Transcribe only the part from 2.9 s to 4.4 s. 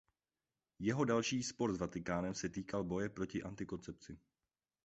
proti antikoncepci.